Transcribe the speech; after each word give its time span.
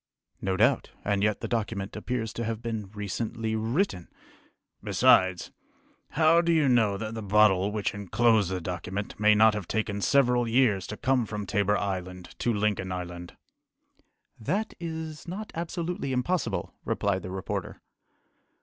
"No 0.41 0.57
doubt, 0.57 0.89
and 1.05 1.21
yet 1.21 1.41
the 1.41 1.47
document 1.47 1.95
appears 1.95 2.33
to 2.33 2.43
have 2.43 2.59
been 2.59 2.89
recently 2.89 3.55
written!" 3.55 4.07
"Besides, 4.83 5.51
how 6.13 6.41
do 6.41 6.51
you 6.51 6.67
know 6.67 6.97
that 6.97 7.13
the 7.13 7.21
bottle 7.21 7.71
which 7.71 7.93
enclosed 7.93 8.49
the 8.49 8.59
document 8.61 9.19
may 9.19 9.35
not 9.35 9.53
have 9.53 9.67
taken 9.67 10.01
several 10.01 10.47
years 10.47 10.87
to 10.87 10.97
come 10.97 11.27
from 11.27 11.45
Tabor 11.45 11.77
Island 11.77 12.33
to 12.39 12.51
Lincoln 12.51 12.91
Island?" 12.91 13.37
"That 14.39 14.73
is 14.79 15.27
not 15.27 15.51
absolutely 15.53 16.13
impossible," 16.13 16.73
replied 16.83 17.21
the 17.21 17.29
reporter. 17.29 17.79